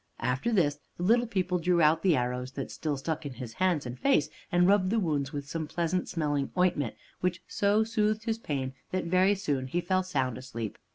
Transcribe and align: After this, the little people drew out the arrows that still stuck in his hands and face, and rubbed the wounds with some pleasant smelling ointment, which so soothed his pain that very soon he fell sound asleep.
After 0.19 0.51
this, 0.51 0.79
the 0.97 1.03
little 1.03 1.27
people 1.27 1.59
drew 1.59 1.79
out 1.79 2.01
the 2.01 2.15
arrows 2.15 2.53
that 2.53 2.71
still 2.71 2.97
stuck 2.97 3.23
in 3.23 3.33
his 3.35 3.53
hands 3.53 3.85
and 3.85 3.99
face, 3.99 4.29
and 4.51 4.67
rubbed 4.67 4.89
the 4.89 4.97
wounds 4.99 5.31
with 5.31 5.47
some 5.47 5.67
pleasant 5.67 6.09
smelling 6.09 6.49
ointment, 6.57 6.95
which 7.19 7.43
so 7.47 7.83
soothed 7.83 8.23
his 8.23 8.39
pain 8.39 8.73
that 8.89 9.05
very 9.05 9.35
soon 9.35 9.67
he 9.67 9.79
fell 9.79 10.01
sound 10.01 10.39
asleep. 10.39 10.79